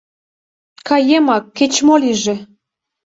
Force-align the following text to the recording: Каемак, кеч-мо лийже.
Каемак, 0.87 1.43
кеч-мо 1.57 1.95
лийже. 2.03 2.35